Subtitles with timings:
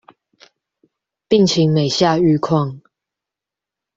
[1.27, 2.81] 病情每下愈況